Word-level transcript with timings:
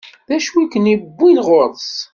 D 0.27 0.31
acu 0.35 0.53
i 0.63 0.65
ken-iwwin 0.71 1.37
ɣur-s? 1.47 1.91